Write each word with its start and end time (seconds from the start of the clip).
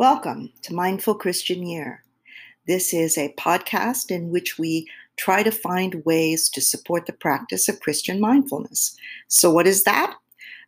Welcome 0.00 0.50
to 0.62 0.72
Mindful 0.72 1.16
Christian 1.16 1.62
Year. 1.62 2.02
This 2.66 2.94
is 2.94 3.18
a 3.18 3.34
podcast 3.38 4.10
in 4.10 4.30
which 4.30 4.58
we 4.58 4.88
try 5.18 5.42
to 5.42 5.50
find 5.50 6.02
ways 6.06 6.48
to 6.54 6.62
support 6.62 7.04
the 7.04 7.12
practice 7.12 7.68
of 7.68 7.80
Christian 7.80 8.18
mindfulness. 8.18 8.96
So, 9.28 9.50
what 9.50 9.66
is 9.66 9.84
that? 9.84 10.16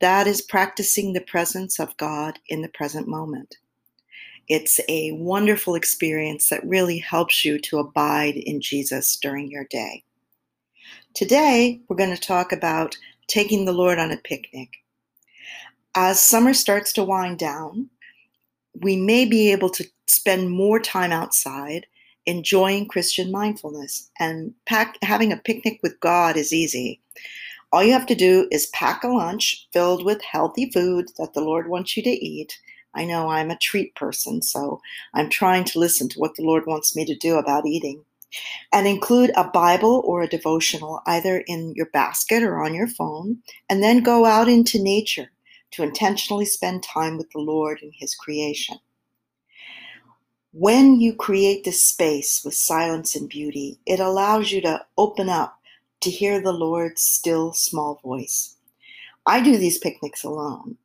That 0.00 0.26
is 0.26 0.42
practicing 0.42 1.14
the 1.14 1.22
presence 1.22 1.80
of 1.80 1.96
God 1.96 2.38
in 2.48 2.60
the 2.60 2.68
present 2.68 3.08
moment. 3.08 3.56
It's 4.48 4.78
a 4.90 5.12
wonderful 5.12 5.74
experience 5.74 6.50
that 6.50 6.68
really 6.68 6.98
helps 6.98 7.46
you 7.46 7.58
to 7.60 7.78
abide 7.78 8.36
in 8.36 8.60
Jesus 8.60 9.16
during 9.16 9.50
your 9.50 9.64
day. 9.70 10.04
Today, 11.14 11.80
we're 11.88 11.96
going 11.96 12.14
to 12.14 12.20
talk 12.20 12.52
about 12.52 12.98
taking 13.26 13.64
the 13.64 13.72
Lord 13.72 13.98
on 13.98 14.10
a 14.10 14.18
picnic. 14.18 14.68
As 15.94 16.20
summer 16.20 16.52
starts 16.52 16.92
to 16.92 17.04
wind 17.04 17.38
down, 17.38 17.88
we 18.80 18.96
may 18.96 19.24
be 19.24 19.52
able 19.52 19.70
to 19.70 19.84
spend 20.06 20.50
more 20.50 20.80
time 20.80 21.12
outside 21.12 21.86
enjoying 22.26 22.88
Christian 22.88 23.30
mindfulness. 23.30 24.10
And 24.18 24.54
pack, 24.66 24.96
having 25.02 25.32
a 25.32 25.36
picnic 25.36 25.80
with 25.82 26.00
God 26.00 26.36
is 26.36 26.52
easy. 26.52 27.00
All 27.72 27.82
you 27.82 27.92
have 27.92 28.06
to 28.06 28.14
do 28.14 28.48
is 28.50 28.66
pack 28.68 29.02
a 29.04 29.08
lunch 29.08 29.68
filled 29.72 30.04
with 30.04 30.22
healthy 30.22 30.70
food 30.70 31.06
that 31.18 31.34
the 31.34 31.40
Lord 31.40 31.68
wants 31.68 31.96
you 31.96 32.02
to 32.04 32.10
eat. 32.10 32.58
I 32.94 33.04
know 33.04 33.28
I'm 33.28 33.50
a 33.50 33.58
treat 33.58 33.94
person, 33.96 34.42
so 34.42 34.80
I'm 35.12 35.28
trying 35.28 35.64
to 35.64 35.80
listen 35.80 36.08
to 36.10 36.18
what 36.18 36.36
the 36.36 36.44
Lord 36.44 36.64
wants 36.66 36.94
me 36.94 37.04
to 37.04 37.16
do 37.16 37.36
about 37.36 37.66
eating. 37.66 38.04
And 38.72 38.86
include 38.86 39.32
a 39.36 39.48
Bible 39.48 40.02
or 40.04 40.22
a 40.22 40.28
devotional 40.28 41.00
either 41.06 41.44
in 41.46 41.72
your 41.76 41.86
basket 41.86 42.42
or 42.42 42.64
on 42.64 42.74
your 42.74 42.88
phone, 42.88 43.38
and 43.68 43.82
then 43.82 44.02
go 44.02 44.24
out 44.24 44.48
into 44.48 44.82
nature 44.82 45.30
to 45.74 45.82
intentionally 45.82 46.44
spend 46.44 46.82
time 46.82 47.16
with 47.18 47.30
the 47.30 47.40
Lord 47.40 47.80
and 47.82 47.92
His 47.94 48.14
creation. 48.14 48.78
When 50.52 51.00
you 51.00 51.14
create 51.14 51.64
this 51.64 51.84
space 51.84 52.44
with 52.44 52.54
silence 52.54 53.16
and 53.16 53.28
beauty, 53.28 53.78
it 53.86 53.98
allows 53.98 54.52
you 54.52 54.60
to 54.62 54.86
open 54.96 55.28
up 55.28 55.58
to 56.02 56.10
hear 56.10 56.40
the 56.40 56.52
Lord's 56.52 57.02
still 57.02 57.52
small 57.52 58.00
voice. 58.04 58.56
I 59.26 59.42
do 59.42 59.56
these 59.56 59.78
picnics 59.78 60.22
alone, 60.22 60.76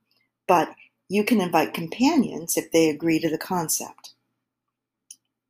but 0.48 0.74
you 1.08 1.24
can 1.24 1.42
invite 1.42 1.74
companions 1.74 2.58
if 2.58 2.72
they 2.72 2.90
agree 2.90 3.20
to 3.20 3.30
the 3.30 3.38
concept. 3.38 4.14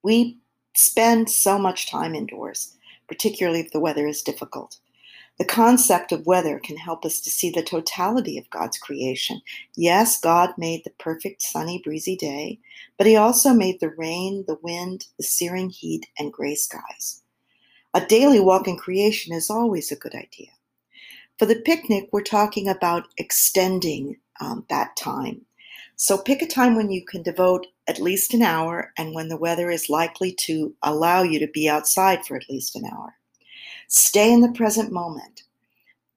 We 0.03 0.37
spend 0.75 1.29
so 1.29 1.57
much 1.57 1.89
time 1.89 2.15
indoors, 2.15 2.75
particularly 3.07 3.61
if 3.61 3.71
the 3.71 3.79
weather 3.79 4.07
is 4.07 4.21
difficult. 4.21 4.79
The 5.39 5.45
concept 5.45 6.11
of 6.11 6.27
weather 6.27 6.59
can 6.59 6.75
help 6.75 7.05
us 7.05 7.21
to 7.21 7.29
see 7.29 7.49
the 7.49 7.63
totality 7.63 8.37
of 8.37 8.49
God's 8.49 8.77
creation. 8.77 9.41
Yes, 9.77 10.19
God 10.19 10.53
made 10.57 10.83
the 10.83 10.89
perfect 10.99 11.41
sunny, 11.41 11.81
breezy 11.81 12.17
day, 12.17 12.59
but 12.97 13.07
He 13.07 13.15
also 13.15 13.53
made 13.53 13.79
the 13.79 13.91
rain, 13.91 14.43
the 14.47 14.59
wind, 14.61 15.07
the 15.17 15.23
searing 15.23 15.69
heat, 15.69 16.07
and 16.19 16.33
gray 16.33 16.55
skies. 16.55 17.23
A 17.93 18.05
daily 18.05 18.41
walk 18.41 18.67
in 18.67 18.75
creation 18.75 19.33
is 19.33 19.49
always 19.49 19.91
a 19.91 19.95
good 19.95 20.13
idea. 20.13 20.49
For 21.37 21.45
the 21.45 21.61
picnic, 21.61 22.09
we're 22.11 22.21
talking 22.21 22.67
about 22.67 23.07
extending 23.17 24.17
um, 24.41 24.65
that 24.69 24.97
time. 24.97 25.45
So 25.95 26.17
pick 26.17 26.41
a 26.41 26.47
time 26.47 26.75
when 26.75 26.91
you 26.91 27.05
can 27.05 27.23
devote 27.23 27.65
at 27.87 28.01
least 28.01 28.33
an 28.33 28.41
hour 28.41 28.91
and 28.97 29.15
when 29.15 29.29
the 29.29 29.37
weather 29.37 29.71
is 29.71 29.89
likely 29.89 30.33
to 30.33 30.75
allow 30.83 31.23
you 31.23 31.39
to 31.39 31.47
be 31.47 31.69
outside 31.69 32.25
for 32.25 32.35
at 32.35 32.49
least 32.49 32.75
an 32.75 32.83
hour. 32.85 33.15
Stay 33.89 34.31
in 34.31 34.41
the 34.41 34.51
present 34.51 34.91
moment. 34.91 35.43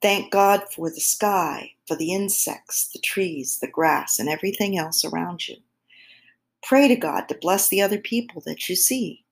Thank 0.02 0.30
God 0.30 0.62
for 0.70 0.90
the 0.90 1.00
sky, 1.00 1.72
for 1.86 1.96
the 1.96 2.12
insects, 2.12 2.88
the 2.88 2.98
trees, 2.98 3.58
the 3.60 3.66
grass, 3.66 4.18
and 4.18 4.28
everything 4.28 4.76
else 4.76 5.06
around 5.06 5.48
you. 5.48 5.56
Pray 6.62 6.86
to 6.86 6.96
God 6.96 7.28
to 7.28 7.38
bless 7.40 7.68
the 7.68 7.80
other 7.80 7.98
people 7.98 8.42
that 8.44 8.68
you 8.68 8.76
see. 8.76 9.24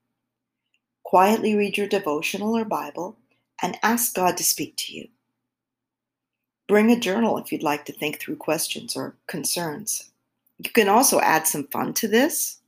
Quietly 1.02 1.54
read 1.54 1.76
your 1.76 1.86
devotional 1.86 2.56
or 2.56 2.64
Bible 2.64 3.18
and 3.62 3.78
ask 3.82 4.14
God 4.14 4.38
to 4.38 4.44
speak 4.44 4.74
to 4.78 4.94
you. 4.94 5.08
Bring 6.66 6.90
a 6.90 6.98
journal 6.98 7.36
if 7.36 7.52
you'd 7.52 7.62
like 7.62 7.84
to 7.86 7.92
think 7.92 8.20
through 8.20 8.36
questions 8.36 8.96
or 8.96 9.16
concerns. 9.26 10.10
You 10.58 10.70
can 10.70 10.88
also 10.88 11.20
add 11.20 11.46
some 11.46 11.66
fun 11.66 11.92
to 11.94 12.08
this 12.08 12.59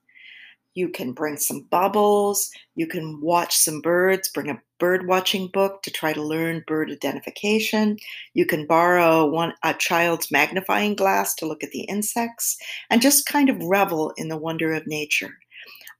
you 0.75 0.89
can 0.89 1.13
bring 1.13 1.37
some 1.37 1.63
bubbles. 1.71 2.51
You 2.75 2.87
can 2.87 3.21
watch 3.21 3.57
some 3.57 3.81
birds, 3.81 4.29
bring 4.29 4.51
a 4.51 4.61
bird 4.79 5.07
watching 5.07 5.49
book 5.49 5.83
to 5.83 5.91
try 5.91 6.13
to 6.13 6.23
learn 6.23 6.65
bird 6.67 6.91
identification. 6.91 7.99
You 8.35 8.47
can 8.47 8.67
borrow 8.67 9.27
one 9.27 9.53
a 9.63 9.75
child's 9.75 10.31
magnifying 10.31 10.95
glass 10.95 11.35
to 11.37 11.47
look 11.47 11.63
at 11.63 11.71
the 11.71 11.83
insects 11.83 12.57
and 12.91 13.03
just 13.03 13.27
kind 13.27 13.51
of 13.51 13.63
revel 13.63 14.13
in 14.17 14.29
the 14.29 14.37
wonder 14.37 14.73
of 14.73 14.87
nature. 14.87 15.39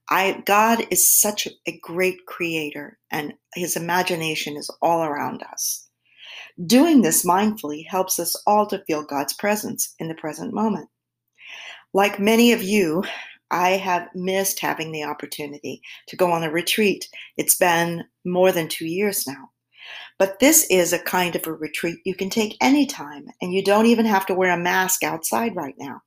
I 0.09 0.43
God 0.45 0.85
is 0.91 1.07
such 1.07 1.47
a 1.65 1.79
great 1.79 2.25
creator 2.25 2.97
and 3.11 3.33
his 3.55 3.75
imagination 3.75 4.57
is 4.57 4.69
all 4.81 5.03
around 5.03 5.43
us. 5.43 5.87
Doing 6.65 7.01
this 7.01 7.25
mindfully 7.25 7.85
helps 7.87 8.19
us 8.19 8.35
all 8.45 8.67
to 8.67 8.83
feel 8.85 9.03
God's 9.03 9.33
presence 9.33 9.95
in 9.99 10.07
the 10.07 10.15
present 10.15 10.53
moment. 10.53 10.89
Like 11.93 12.19
many 12.19 12.51
of 12.51 12.63
you, 12.63 13.03
I 13.53 13.77
have 13.77 14.09
missed 14.15 14.59
having 14.59 14.91
the 14.91 15.03
opportunity 15.03 15.83
to 16.07 16.15
go 16.15 16.31
on 16.31 16.43
a 16.43 16.51
retreat. 16.51 17.07
It's 17.37 17.53
been 17.53 18.03
more 18.25 18.51
than 18.51 18.67
two 18.67 18.87
years 18.87 19.27
now. 19.27 19.51
But 20.17 20.39
this 20.39 20.65
is 20.71 20.91
a 20.91 20.97
kind 20.97 21.35
of 21.35 21.45
a 21.45 21.53
retreat 21.53 21.99
you 22.03 22.15
can 22.15 22.31
take 22.31 22.57
anytime, 22.61 23.27
and 23.41 23.53
you 23.53 23.63
don't 23.63 23.85
even 23.85 24.07
have 24.07 24.25
to 24.25 24.33
wear 24.33 24.51
a 24.51 24.57
mask 24.57 25.03
outside 25.03 25.55
right 25.55 25.75
now. 25.77 26.01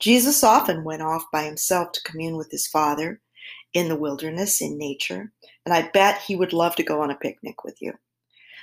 Jesus 0.00 0.42
often 0.42 0.82
went 0.82 1.02
off 1.02 1.24
by 1.32 1.44
himself 1.44 1.92
to 1.92 2.02
commune 2.02 2.36
with 2.36 2.50
his 2.50 2.66
Father 2.66 3.20
in 3.72 3.88
the 3.88 3.96
wilderness, 3.96 4.60
in 4.60 4.76
nature, 4.76 5.32
and 5.64 5.72
I 5.72 5.88
bet 5.92 6.20
he 6.20 6.34
would 6.34 6.52
love 6.52 6.74
to 6.76 6.82
go 6.82 7.00
on 7.00 7.12
a 7.12 7.16
picnic 7.16 7.62
with 7.62 7.80
you. 7.80 7.92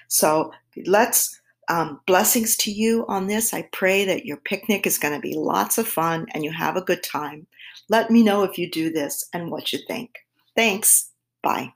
So 0.09 0.51
let's 0.85 1.39
um, 1.69 2.01
blessings 2.05 2.55
to 2.57 2.71
you 2.71 3.05
on 3.07 3.27
this. 3.27 3.53
I 3.53 3.63
pray 3.71 4.05
that 4.05 4.25
your 4.25 4.37
picnic 4.37 4.85
is 4.85 4.97
going 4.97 5.13
to 5.13 5.19
be 5.19 5.35
lots 5.35 5.77
of 5.77 5.87
fun 5.87 6.27
and 6.33 6.43
you 6.43 6.51
have 6.51 6.75
a 6.75 6.81
good 6.81 7.03
time. 7.03 7.47
Let 7.89 8.11
me 8.11 8.23
know 8.23 8.43
if 8.43 8.57
you 8.57 8.69
do 8.69 8.91
this 8.91 9.25
and 9.33 9.51
what 9.51 9.73
you 9.73 9.79
think. 9.87 10.19
Thanks. 10.55 11.09
Bye. 11.41 11.73